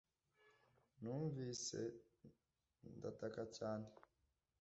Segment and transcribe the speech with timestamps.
[0.99, 1.81] numvise
[2.95, 3.87] ndataka cyane